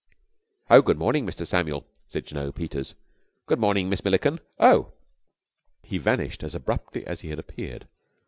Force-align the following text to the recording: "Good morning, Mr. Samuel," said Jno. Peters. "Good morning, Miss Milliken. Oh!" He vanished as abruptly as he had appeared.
"Good 0.67 0.97
morning, 0.97 1.27
Mr. 1.27 1.45
Samuel," 1.45 1.85
said 2.07 2.25
Jno. 2.25 2.51
Peters. 2.55 2.95
"Good 3.45 3.59
morning, 3.59 3.87
Miss 3.87 4.03
Milliken. 4.03 4.39
Oh!" 4.57 4.93
He 5.83 5.99
vanished 5.99 6.41
as 6.41 6.55
abruptly 6.55 7.05
as 7.05 7.21
he 7.21 7.29
had 7.29 7.37
appeared. 7.37 7.87